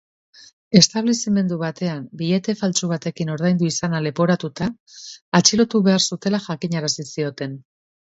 Establezimendu 0.79 1.57
batean 1.63 2.01
billete 2.21 2.57
faltsu 2.63 2.91
batekin 2.93 3.31
ordaindu 3.35 3.69
izana 3.75 4.03
leporatuta 4.09 4.73
atxilotu 5.43 5.87
behar 5.93 6.11
zutela 6.13 6.45
jakinarazi 6.51 7.11
zioten. 7.17 7.59